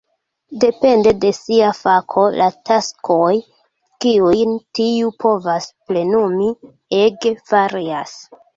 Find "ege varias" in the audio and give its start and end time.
7.05-8.21